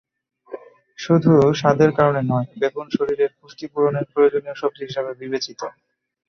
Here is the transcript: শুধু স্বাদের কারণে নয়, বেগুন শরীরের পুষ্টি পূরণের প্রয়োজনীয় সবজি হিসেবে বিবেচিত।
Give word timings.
শুধু 0.99 1.31
স্বাদের 1.59 1.91
কারণে 1.97 2.21
নয়, 2.31 2.47
বেগুন 2.61 2.87
শরীরের 2.95 3.31
পুষ্টি 3.37 3.65
পূরণের 3.71 4.05
প্রয়োজনীয় 4.11 4.55
সবজি 4.61 4.83
হিসেবে 4.87 5.11
বিবেচিত। 5.21 5.61